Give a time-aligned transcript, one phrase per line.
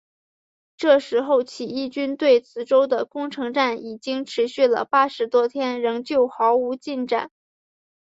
[0.77, 7.29] 这时候起义军对梓州的攻城战已经持续了八十多天仍旧毫无进展。